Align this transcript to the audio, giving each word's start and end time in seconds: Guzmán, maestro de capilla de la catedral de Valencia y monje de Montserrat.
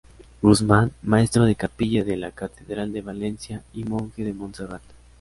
Guzmán, 0.41 0.93
maestro 1.03 1.45
de 1.45 1.53
capilla 1.53 2.03
de 2.03 2.17
la 2.17 2.31
catedral 2.31 2.91
de 2.91 3.03
Valencia 3.03 3.63
y 3.71 3.83
monje 3.83 4.23
de 4.23 4.33
Montserrat. 4.33 4.81